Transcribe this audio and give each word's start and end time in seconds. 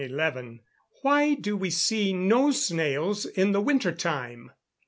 _Why 1.05 1.39
do 1.39 1.55
we 1.55 1.69
see 1.69 2.11
no 2.11 2.49
snails 2.49 3.27
in 3.27 3.51
the 3.51 3.61
winter 3.61 3.91
time? 3.91 4.49